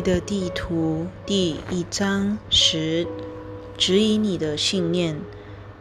[0.00, 3.06] 的地图第一章十，
[3.76, 5.20] 指引你的信念。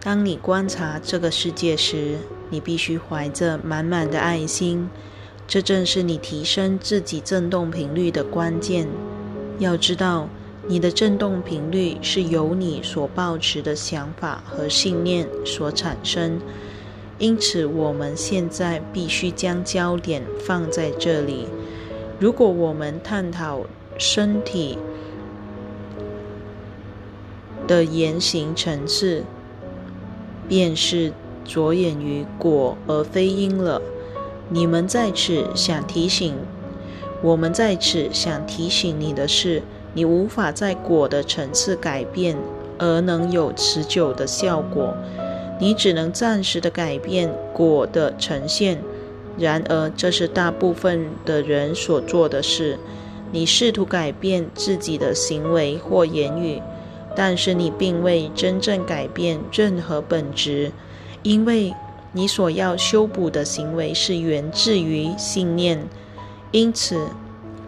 [0.01, 2.17] 当你观察这个世界时，
[2.49, 4.89] 你必须怀着满满的爱心。
[5.47, 8.87] 这正是你提升自己振动频率的关键。
[9.57, 10.27] 要知道，
[10.67, 16.39] 你的振动频率是由你所抱持的想法和信念所产生。
[17.17, 21.47] 因此，我们现在必须将焦点放在这里。
[22.19, 23.61] 如果我们探讨
[23.99, 24.79] 身体
[27.67, 29.23] 的言行层次，
[30.47, 31.11] 便是
[31.45, 33.81] 着眼于果而非因了。
[34.47, 36.33] 你们在此想提醒，
[37.21, 39.61] 我们在此想提醒你的是，
[39.93, 42.37] 你无法在果的层次改变
[42.77, 44.95] 而能有持久的效果，
[45.59, 48.81] 你只能暂时的改变果的呈现。
[49.37, 52.79] 然而，这是大部分的人所做的事。
[53.31, 56.61] 你试图改变自己的行为或言语，
[57.15, 60.71] 但是你并未真正改变任何本质，
[61.21, 61.73] 因为
[62.11, 65.87] 你所要修补的行为是源自于信念。
[66.51, 67.07] 因此，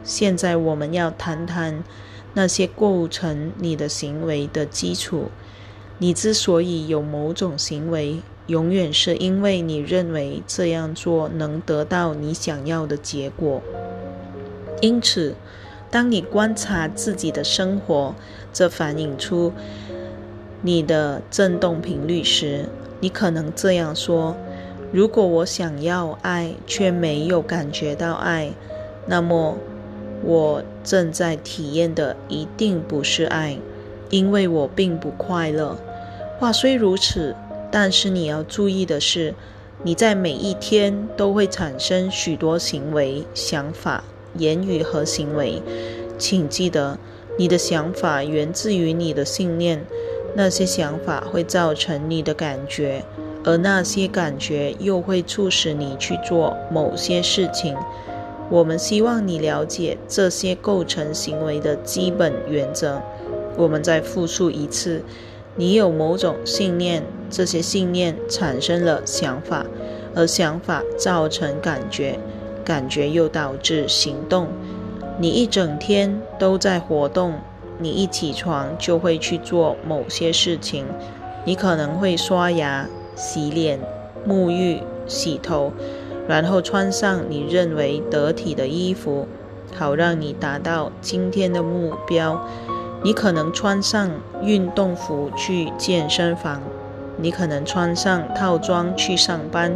[0.03, 1.83] 现在我们要谈谈
[2.33, 5.29] 那些构成你的行为的基础。
[5.99, 8.17] 你之所以有某种行为，
[8.47, 13.61] 永远是因为你认为这样做能得到你想要的结果。
[14.81, 15.33] 因此，
[15.89, 18.13] 当你观察自己的生活，
[18.51, 19.53] 这反映出
[20.61, 22.65] 你的振动频率时，
[22.99, 24.35] 你可能这样说：
[24.91, 28.51] 如果我想要爱却没有感觉到爱，
[29.05, 29.55] 那么
[30.23, 33.57] 我正在体验的一定不是爱，
[34.09, 35.77] 因为我并不快乐。
[36.38, 37.33] 话虽如此。
[37.73, 39.33] 但是你要注意的是，
[39.81, 44.03] 你在每一天都会产生许多行为、想法、
[44.38, 45.62] 言语和行为。
[46.18, 46.97] 请记得，
[47.38, 49.86] 你的想法源自于你的信念，
[50.36, 53.03] 那些想法会造成你的感觉，
[53.44, 57.75] 而那些感觉又会促使你去做某些事情。
[58.50, 63.02] 我们希望你了解这些构成行为的基本原则。
[63.58, 65.02] 我们再复述一次。
[65.56, 69.66] 你有某种信念，这些信念产生了想法，
[70.16, 72.18] 而想法造成感觉，
[72.71, 74.47] 感觉又导致行动。
[75.19, 77.33] 你一整天都在活动，
[77.79, 80.85] 你一起床就会去做某些事情。
[81.43, 83.77] 你可能会刷牙、洗脸、
[84.25, 85.73] 沐浴、洗头，
[86.29, 89.27] 然后穿上你认为得体的衣服，
[89.75, 92.41] 好让你达到今天的目标。
[93.03, 94.09] 你可能穿上
[94.41, 96.61] 运动服去健身房，
[97.17, 99.75] 你可能穿上套装去上班，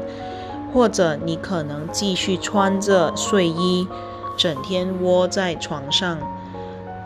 [0.75, 3.87] 或者你可能继续穿着睡衣，
[4.35, 6.17] 整天窝在床上。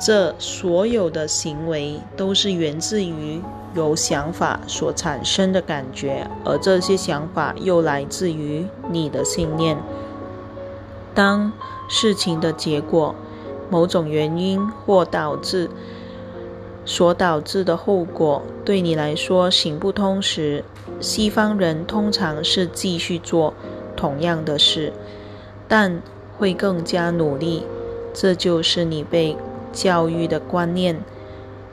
[0.02, 3.40] 这所有的行为都是源自于
[3.76, 9.78] 由想法所产生的感觉，而这些想法又来自于你的信念。
[11.14, 11.52] 当
[11.88, 13.14] 事情的结果
[13.70, 15.70] 某种原因或导致。
[16.86, 20.64] 所导致的后果对你来说行不通时，
[21.00, 23.54] 西方人通常是继续做
[23.96, 24.92] 同样的事，
[25.68, 26.02] 但
[26.38, 27.64] 会更加努力。
[28.14, 29.38] 这就是你被
[29.72, 31.00] 教育的观念。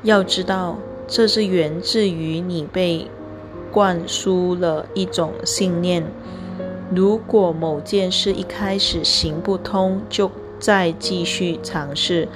[0.03, 0.79] 要知道，
[1.09, 3.09] 这是源自于你被
[3.73, 6.05] 灌输了一种信念：
[6.95, 12.29] 如果某件事一开始行不通，就再继续尝试。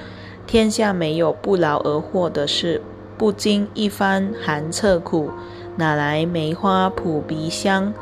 [0.46, 2.82] 天下没有不劳而获的事，
[3.16, 5.30] 不经一番寒彻骨，
[5.80, 7.92] 哪来梅花扑鼻香？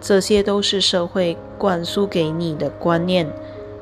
[0.00, 3.30] 这些都是社会灌输给你的观念。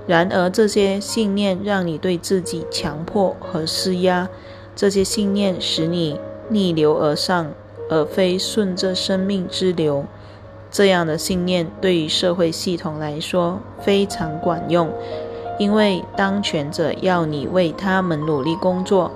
[0.09, 4.29] 然而，这些信念让你对自己强迫和施压，
[4.75, 6.19] 这些信念使你
[6.49, 7.53] 逆流而上，
[7.89, 10.05] 而非顺着生命之流。
[10.71, 14.91] 这样的信念对于社会系统来说非常管用。
[15.59, 19.13] 因为当权者要你为他们努力工作，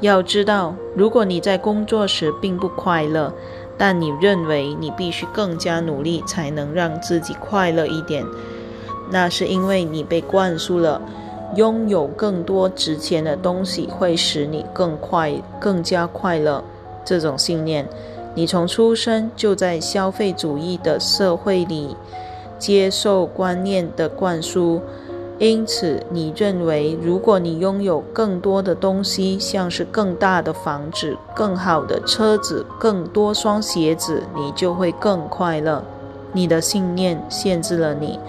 [0.00, 3.34] 要知道，如果你在工作时并不快乐，
[3.80, 8.22] 但你认为你必须更加努力才能让自己快乐一点，
[9.10, 11.00] 那是因为你被灌输了
[11.56, 16.62] 拥有更多值钱的东西会使你更快、更加快乐
[17.06, 17.88] 这种信念。
[18.34, 21.96] 你从出生就在消费主义的社会里
[22.58, 24.82] 接受观念的灌输。
[25.40, 35.82] 因此，你认为，如果你拥有更多的东西，像是更大的房子、更好的车子、更多双鞋子，你就会更快乐。
[36.34, 38.20] 你的信念限制了你。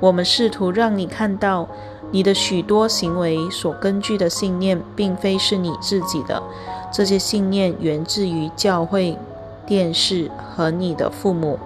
[0.00, 1.68] 我们试图让你看到，
[2.10, 6.42] 你的许多行为所根据的信念，并非是你自己的。
[6.90, 9.18] 这些信念源自于教会、
[9.66, 11.58] 电视和你的父母，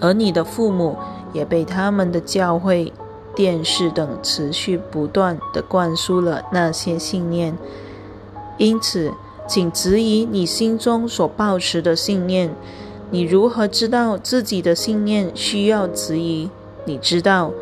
[0.00, 0.96] 而你的父母
[1.32, 2.92] 也被他们的教会、
[3.38, 7.56] 电视等持续不断地灌输了那些信念。
[8.56, 9.12] 因此，
[9.46, 12.52] 请质疑你心中所抱持的信念。
[13.12, 16.50] 你如何知道自己的信念需要质疑？
[16.84, 17.52] 你知道。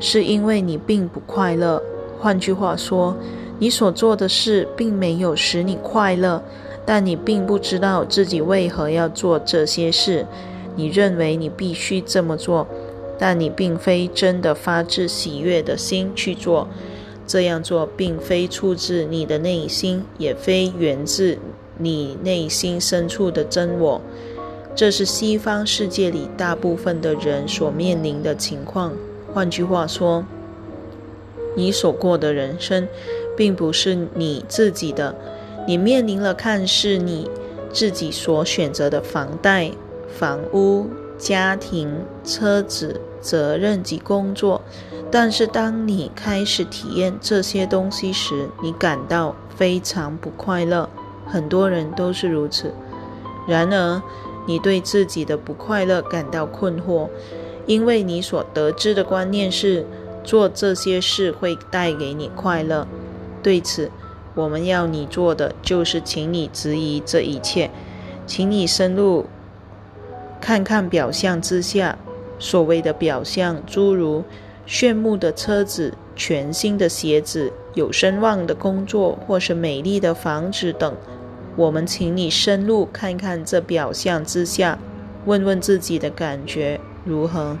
[0.00, 1.80] 是因为你并不快乐。
[2.20, 3.16] 换句话说，
[3.58, 6.42] 你所做的事并没有使你快乐，
[6.84, 10.26] 但你并不知道自己为何要做这些事。
[10.76, 12.66] 你认为你必须这么做，
[13.18, 16.68] 但你并非真的发自喜悦的心去做。
[17.26, 21.38] 这样做并非出自你的内心，也非源自
[21.78, 24.00] 你内心深处的真我。
[24.76, 28.92] 这是西方世界里大部分的人所面临的情况。
[29.32, 30.24] 换句话说，
[31.56, 32.86] 你所过的人生，
[33.36, 35.14] 并不是你自己的。
[35.66, 37.30] 你面临了看似你
[37.72, 39.70] 自己所选择的房贷、
[40.08, 40.86] 房屋、
[41.18, 44.60] 家庭、车子、责任及工作，
[45.10, 50.88] 但是当你开始体验这些东西时，你感到非常不快乐。
[51.26, 52.74] 很多人都是如此。
[53.46, 54.02] 然而，
[54.46, 57.08] 你对自己的不快乐感到困惑。
[57.66, 59.86] 因为你所得知的观念是
[60.22, 62.86] 做这些事会带给你快乐，
[63.42, 63.90] 对此，
[64.34, 67.70] 我们要你做的就是请你质疑这一切，
[68.26, 69.24] 请你深入
[70.44, 71.98] 看看表象之下
[72.38, 74.22] 所谓的表象，诸如
[74.66, 80.94] 炫目的车子、全新的鞋子、有声望的工作或是美丽的房子等。
[81.56, 84.78] 我们请你深入看看这表象之下，
[85.24, 86.78] 问问自己的感觉。
[87.06, 87.56] 如何？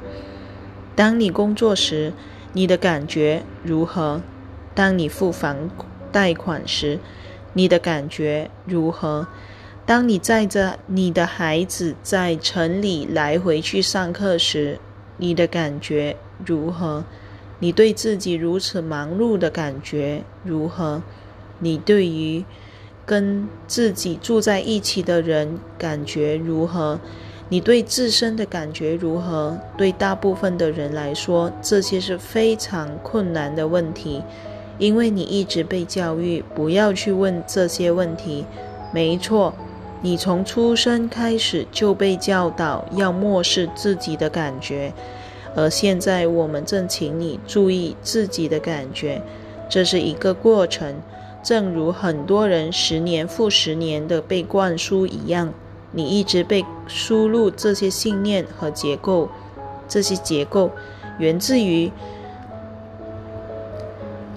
[0.94, 2.12] 当你工作时，
[2.52, 4.20] 你的感觉如何？
[4.74, 5.70] 当你付房
[6.12, 6.98] 贷款时，
[7.54, 9.26] 你的感觉如何？
[9.86, 14.78] 当你载着你的孩子在城里来回去上课时，
[15.18, 16.16] 你的感觉
[16.46, 17.04] 如何？
[17.58, 21.02] 你对自己如此忙碌的感觉如何？
[21.58, 22.44] 你对于
[23.04, 26.98] 跟自己住在一起的人感觉如何？
[27.50, 29.58] 你对自身的感觉如何？
[29.76, 34.22] 对大部分的人来说，这些是非常困难的问题，
[34.78, 38.46] 因为你一直被教育不要去问这些问题。
[38.92, 39.52] 没错，
[40.04, 44.92] 你从出生开始就被教导要漠视自己的感觉，
[45.56, 49.22] 而现在我们正请你注意自己的感觉，
[49.66, 50.96] 这是一个过程，
[51.42, 55.54] 正如很多人十年复十年的被灌输一样。
[55.90, 59.30] 你一直被输入这些信念和结构，
[59.88, 60.70] 这些结构
[61.18, 61.90] 源自于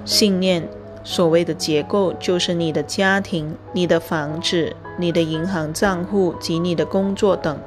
[0.06, 0.66] 信念。
[1.10, 7.58] 所谓的结构，就是你的家庭、你的房子、你的银行账户及你的工作等，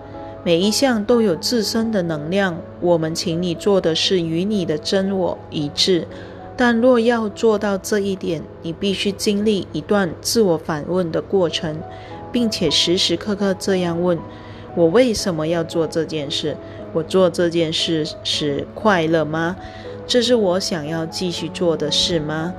[0.45, 2.59] 每一项都有自身的能量。
[2.83, 6.07] 我们请你做的是与你的真我一致，
[6.55, 11.81] 但若要做到这一点，你必须经历一段自我反问的过程。
[12.31, 14.19] 并且时时刻刻这样问：
[14.77, 16.55] 我为什么要做这件事？
[16.93, 19.57] 我做这件事是快乐吗？
[20.07, 22.53] 这是我想要继续做的事吗？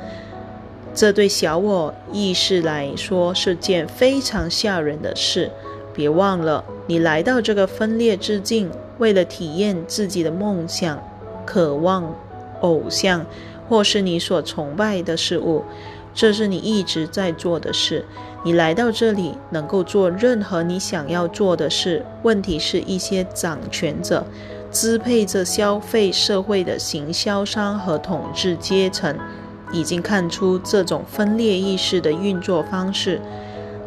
[0.93, 5.49] 这对小我意识来说是件非常吓人的事。
[5.93, 11.01] 别忘了，你来到这个分裂之境，为了体验自己的梦想、
[11.45, 12.15] 渴望、
[12.61, 13.25] 偶像，
[13.67, 15.63] 或是你所崇拜的事物。
[16.13, 18.05] 这是你一直在做的事。
[18.43, 22.05] 你来到这里，能够做任何你想要做的事。
[22.23, 24.25] 问题是一些掌权者、
[24.71, 29.17] 支配着消费社会的行销商和统治阶层，
[29.71, 33.21] 已经看出这种分裂意识的运作方式。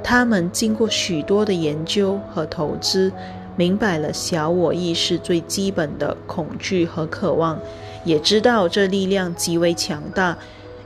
[0.02, 3.10] 他们经过许多的研究和投资，
[3.56, 7.58] 明白了小我意识最基本的恐惧和渴望，
[8.04, 10.36] 也知道这力量极为强大。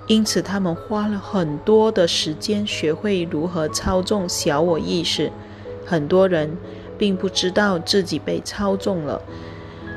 [0.06, 5.30] 因此，他们花了很多的时间学会如何操纵小我意识。
[5.84, 6.56] 很多人
[6.96, 9.20] 并不知道自己被操纵了，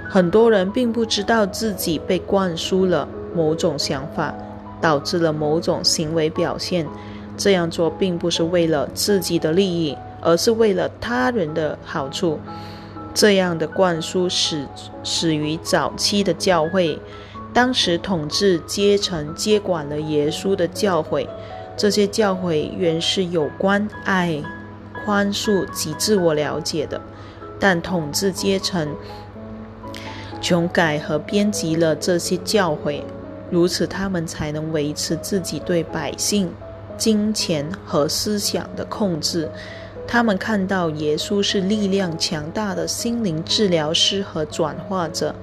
[0.10, 4.34] 很多人并不知道自己被灌输了某种想法，
[4.82, 6.86] 导致了某种行为表现。
[7.38, 12.40] 这样做并不是为了自己的利益，而是为了他人的好处。
[13.14, 14.66] 这样的灌输始
[15.04, 17.00] 始于早期的教会。
[17.54, 21.28] 当时统治阶层接管了耶稣的教诲，
[21.76, 24.42] 这些教诲原是有关爱、
[25.04, 27.02] 宽恕及自我了解的，
[27.60, 28.96] 但统治阶层
[30.40, 33.02] 穷改和编辑了这些教诲，
[33.52, 36.52] 如此他们才能维持自己对百姓、
[36.98, 39.48] 金钱和思想的控制。
[40.08, 45.36] 他们看到耶稣是力量强大的心灵治疗师和转化者，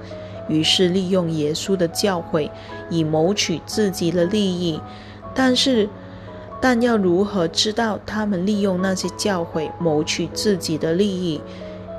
[0.47, 2.49] 于是利用耶稣的教诲
[2.89, 4.81] 以谋取自己的利益。
[5.33, 5.87] 但是，
[6.59, 11.41] 但要如何知道他们利用那些教诲谋取自己的利益？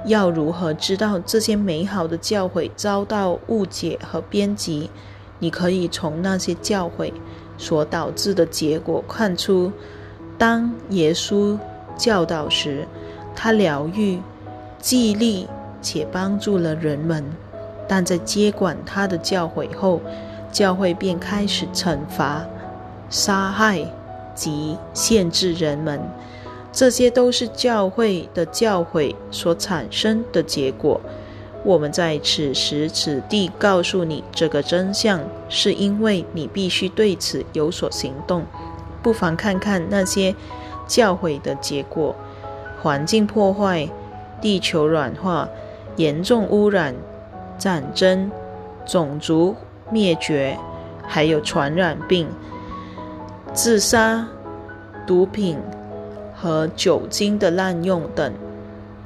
[0.07, 4.91] 要如何知道这些美好的教诲遭到误解和编辑？
[5.41, 7.13] 你可以从那些教诲
[7.59, 9.73] 所导致的结果看出，
[10.39, 11.59] 当耶稣。
[11.97, 12.87] 教导时，
[13.37, 14.19] 他疗愈、
[14.79, 15.47] 激励
[15.83, 17.23] 且帮助了人们；
[17.87, 20.01] 但在接管他的教诲后，
[20.51, 22.43] 教会便开始惩罚、
[23.11, 23.87] 杀害
[24.35, 26.01] 及限制人们。
[26.73, 30.99] 这些都是教会的教诲所产生的结果。
[31.65, 38.45] 我们在此时此地告诉你这个真相，是因为你必须对此有所行动。
[39.03, 40.35] 不妨看看那些。
[40.87, 42.13] 教诲的结果：
[42.83, 43.89] 环境破坏、
[44.41, 45.49] 地球软化、
[45.95, 46.93] 严重污染、
[47.57, 48.29] 战争、
[48.85, 49.55] 种族
[49.89, 50.59] 灭绝，
[51.07, 52.27] 还有传染病、
[53.53, 54.27] 自杀、
[55.07, 55.57] 毒品
[56.35, 58.33] 和酒精的滥用等，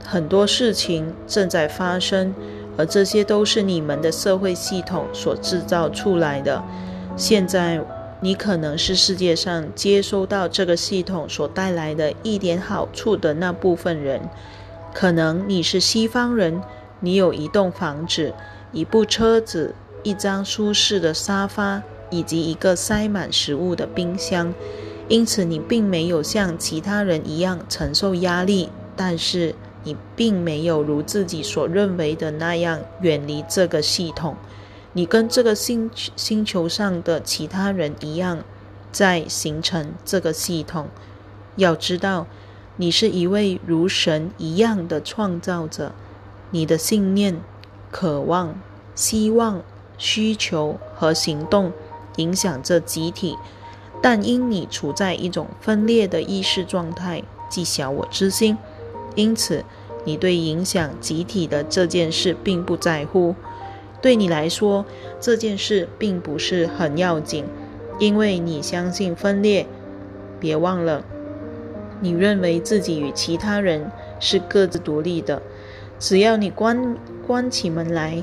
[0.07, 2.35] 很多事情正在发生，
[2.77, 6.63] 而这些都是你们的社会系统所制造出来的。
[7.17, 7.85] 现在。
[8.21, 14.19] 你可能是世界上接收到这个系统所带来的一点好处的那部分人。
[14.95, 16.63] 可能你是西方人，
[17.01, 18.33] 你有一栋房子、
[18.73, 24.55] 一部车子、一张舒适的沙发以及一个塞满食物的冰箱，
[25.09, 28.71] 因此你并没有像其他人一样承受压力。
[28.97, 34.37] 但是你并没有如自己所认为的那样远离这个系统。
[34.93, 38.39] 你跟这个星星球上的其他人一样，
[38.91, 40.89] 在形成这个系统。
[41.57, 42.27] 要知道，
[42.77, 45.93] 你是一位如神一样的创造者。
[46.51, 47.41] 你的信念、
[47.91, 48.55] 渴望、
[48.95, 49.63] 希望、
[49.99, 51.73] 需求和行动
[52.17, 53.37] 影响着集体，
[54.01, 58.57] 但因你处在一种分裂的意识状态，即小我之心，
[59.15, 59.65] 因此
[60.05, 63.35] 你对影响集体的这件事并不在乎。
[64.03, 64.85] 对你来说，
[65.21, 67.45] 这件事并不是很要紧，
[67.99, 69.67] 因为你相信分裂。
[70.39, 71.03] 别忘了，
[72.01, 73.91] 你认为自己与其他人
[74.21, 75.41] 是各自独立的。
[75.99, 78.23] 只要你关关起门来，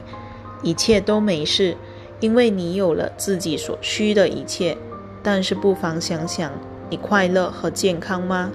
[0.62, 1.76] 一切都没事，
[2.20, 4.78] 因为你有了自己所需的一切。
[5.24, 6.52] 但是，不妨想想，
[6.92, 8.52] 你快乐和健康吗？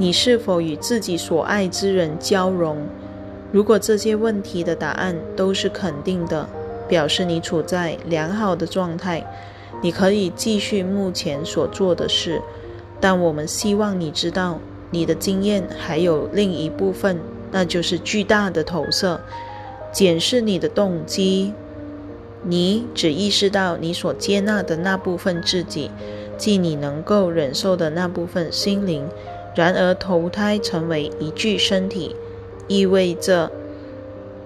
[0.00, 2.78] 你是否与自己所爱之人交融？
[3.50, 6.48] 如果这些问题的答案都是肯定的，
[6.86, 9.26] 表示你处在良好的状态，
[9.82, 12.40] 你可以继续目前所做的事。
[13.00, 14.60] 但我们希望你知道，
[14.92, 17.18] 你的经验还有另一部分，
[17.50, 19.20] 那就是巨大的投射。
[19.90, 21.52] 检视你的动机，
[22.44, 25.90] 你只意识到你所接纳的那部分自己，
[26.36, 29.08] 即你能够忍受的那部分心灵。
[29.58, 32.14] 然而，投胎成为一具身体。
[32.68, 33.50] 意味着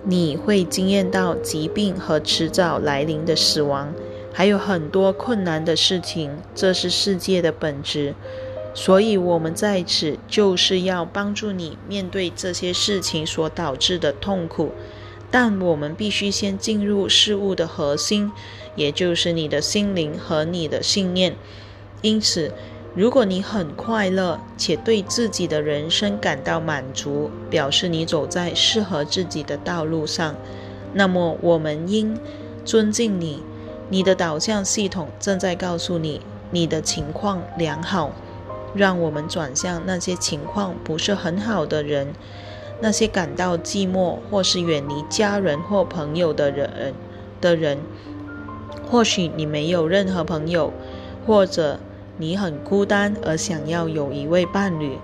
[0.04, 3.92] 你会经验到疾病和迟早来临的死亡，
[4.32, 6.38] 还有很多困难的事情。
[6.54, 8.14] 这是世界的本质，
[8.72, 14.72] 所以我们在此就是要帮助你面对这些事情所导致的痛苦。
[15.30, 18.32] 但我们必须先进入事物的核心，
[18.76, 21.36] 也就是你的心灵和你的信念。
[22.00, 22.50] 因此。
[22.94, 30.34] 如果你很快乐且对自己的人生感到满足，表示你走在适合自己的道路上，
[30.92, 32.18] 那么我们应
[32.66, 33.42] 尊敬你。
[33.88, 36.20] 你的导向系统正在告诉你
[36.50, 38.12] 你的情况良好。
[38.74, 42.08] 让我们转向那些情况不是很好的人，
[42.80, 46.94] 那些感到寂寞或是远离家人或朋友的人
[47.40, 47.78] 的人。
[48.90, 50.74] 或许你没有任何朋友，
[51.26, 51.80] 或者。
[52.18, 54.98] 你很孤单而想要有一位伴侣，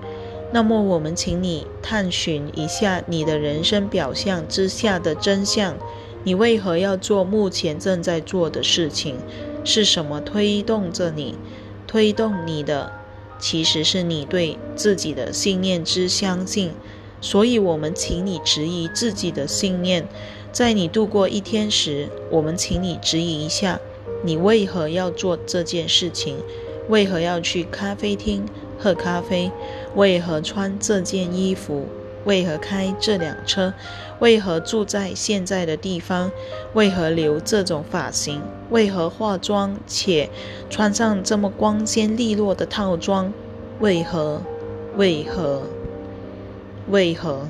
[0.52, 5.76] 那么我们请你探寻一下你的人生表象之下的真相。
[6.24, 9.16] 你为何要做目前正在做的事情？
[9.64, 11.36] 是什么推动着你？
[11.86, 12.92] 推动你的
[13.38, 16.72] 其实是你对自己的信念之相信。
[17.20, 20.06] 所以，我们请你质疑自己的信念。
[20.52, 23.80] 在你度过一天时，我们请你质疑一下，
[24.22, 26.36] 你为何要做这件事情？
[26.88, 28.46] 为何要去咖啡厅
[28.78, 29.50] 喝咖啡？
[29.94, 31.86] 为何穿这件衣服？
[32.24, 33.72] 为何开这辆车？
[34.20, 36.30] 为何住在现在的地方？
[36.74, 38.42] 为何留这种发型？
[38.70, 40.28] 为何化妆且
[40.68, 43.32] 穿上这么光鲜利落的套装？
[43.80, 44.42] 为何？
[44.96, 45.62] 为何？
[46.90, 47.46] 为何？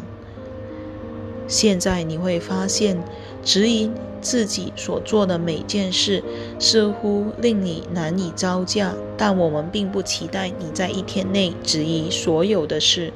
[1.48, 3.02] 现在你会发现，
[3.42, 3.90] 质疑
[4.20, 6.22] 自己所做的每件事，
[6.58, 8.94] 似乎令你难以招架。
[9.16, 13.12] 但我们并不期待你在一天内质疑所有的事。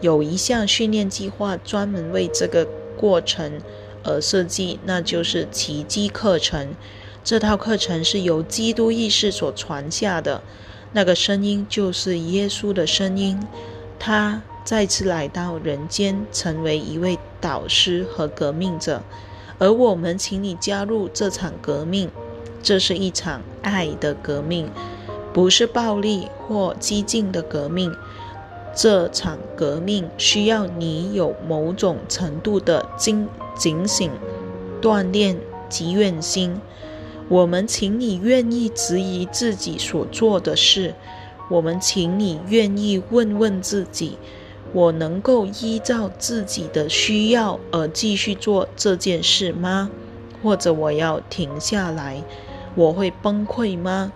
[0.00, 3.60] 有一项训练计划专门为这个过程
[4.04, 6.68] 而设计，那就是奇迹课程。
[7.24, 10.42] 这套课程是由基督意识所传下的，
[10.92, 13.40] 那个声音就是耶稣的声音。
[13.98, 19.02] 他再次来到人间，成为一位导师和革命者，
[19.58, 22.10] 而我们请你加入这场革命。
[22.62, 24.68] 这是一场爱的革命，
[25.32, 27.94] 不是暴力或激进的革命。
[28.74, 34.10] 这场革命需要你有某种程度的警警醒、
[34.82, 36.60] 锻炼及愿心。
[37.28, 40.94] 我们请你愿意质疑自己所做的事。
[41.48, 44.18] 我们请你愿意问问自己：
[44.72, 49.90] 我能够依照自己的需要而继续做这件事吗？
[50.42, 52.22] 或者我要停下来，
[52.74, 54.12] 我会崩溃吗？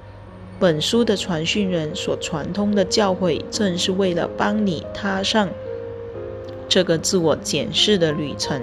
[0.58, 5.48] 本书的传讯人所传通的教诲，正是为了帮你踏上
[6.68, 8.60] 这个自我检视的旅程。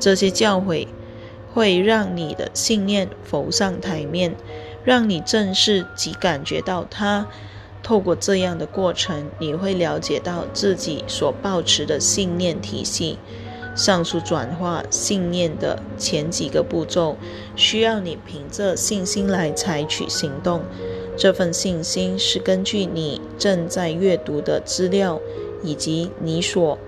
[0.00, 0.86] 这些教诲
[1.52, 4.34] 会让你的信念浮上台面，
[4.84, 7.28] 让你正视及感觉到它。
[7.82, 13.18] 透过这样的过程，你会了解到自己所抱持的信念体系。
[13.74, 17.16] 上述转化信念的前几个步骤，
[17.56, 20.60] 需要你凭着信心来采取行动。
[21.16, 25.18] 这份信心是根据你正在阅读的资料，
[25.62, 26.78] 以及你所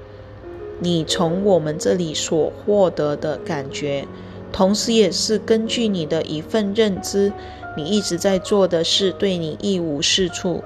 [0.79, 4.07] 你从我们这里所获得的感觉，
[4.53, 7.33] 同时也是根据你的一份认知。
[7.77, 10.63] 你一直在做的事对你一无是处。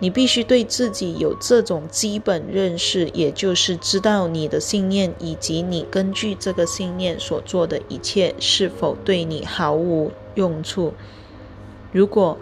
[0.00, 10.94] 你必须对自己有这种基本认识，也就是知道你的信念以及你根据这个信念所做的一切是否对你毫无用处。
[11.92, 12.38] 如果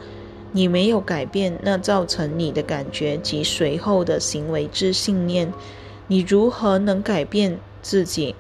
[0.53, 5.53] 你没有改变那造成你的感觉及随后的行为之信念，
[6.07, 8.35] 你如何能改变自己？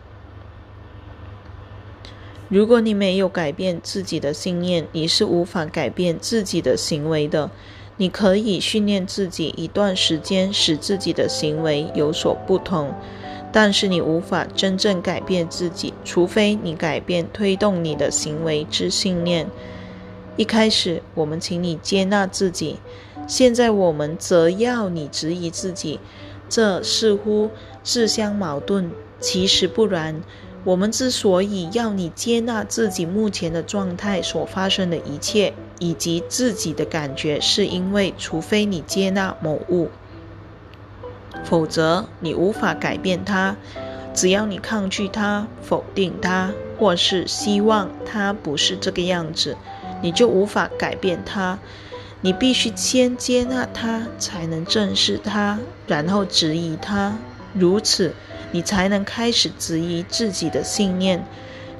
[2.48, 7.50] 如果你没有改变自己的信念，你是无法改变自己的行为的。
[7.98, 12.94] 你可以训练自己一段时间，使自己的行为有所不同，
[13.52, 19.48] 但是你无法真正改变自己，除非你改变推动你的行为之信念。
[20.36, 22.76] 一开始，我们请你接纳自己；
[23.26, 25.98] 现在，我们则要你质疑自己。
[26.48, 27.50] 这似乎
[27.82, 30.22] 自相矛盾，其实不然。
[30.64, 39.90] 我们之所以要你接纳自己目前的状态所发生的一切，以及自己的感觉，是因为，除非你接纳某物，
[41.44, 43.56] 否则你无法改变它。
[44.14, 49.56] 只要你抗拒它、否定它，或是希望它不是这个样子。
[50.02, 51.58] 你就无法改变它，
[52.20, 57.16] 你必须先接纳它，才能正视它，然后质疑它，
[57.52, 58.14] 如此
[58.50, 61.24] 你才能开始质疑自己的信念。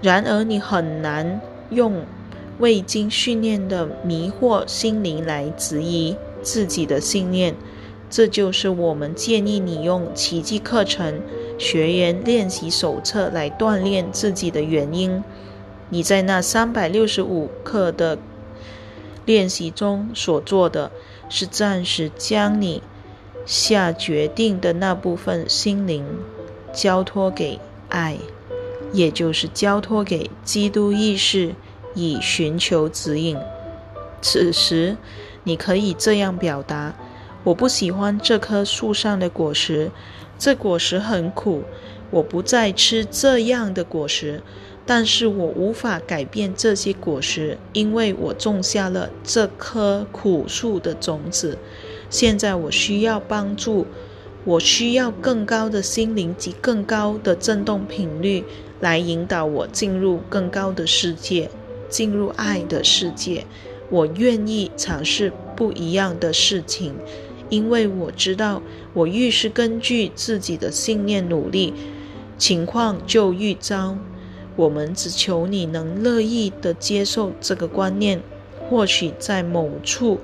[0.01, 2.05] 然而，你很难用
[2.59, 7.55] 未经训练的迷惑心灵来质疑自己的信念。
[8.11, 11.21] 这就是我们建议你用奇迹课程
[11.59, 15.23] 学员练习手册来锻炼自己的原因。
[15.90, 18.18] 你在那三百六十五课的
[19.27, 20.90] 练习中所做的
[21.29, 22.83] 是暂时将你
[23.44, 26.05] 下决定的那部分心灵
[26.73, 27.59] 交托给
[27.90, 28.16] 爱，
[28.92, 31.55] 也就是交托给基督意识，
[31.99, 33.37] 以寻求指引。
[34.23, 34.97] 此时，
[35.45, 36.95] 你可以这样表达
[37.45, 39.91] ：“我不喜欢这棵树上的果实，
[40.39, 41.63] 这果实很苦，
[42.11, 44.43] 我不再吃这样的果实。”
[44.91, 51.59] 但是我无法改变这些果实，因为我种下了这棵苦树的种子。
[52.09, 53.87] 现在我需要帮助，
[54.47, 58.43] 我需要更高的心灵及更高的振动频率
[58.81, 61.51] 来引导我进入更高的世界，
[61.88, 63.44] 进入爱的世界。
[63.90, 66.94] 我愿意尝试不一样的事情，
[67.48, 71.72] 因为我知道，我越是根据自己的信念努力，
[72.37, 73.96] 情况就愈糟。
[74.57, 78.20] 我们只求你能乐意的接受这个观念。
[78.68, 80.20] 或许在某处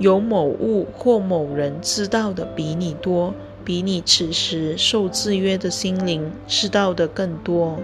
[0.00, 3.32] 有某物或某人知道的比你多，
[3.64, 7.78] 比你此时受制约的心灵知道的更多。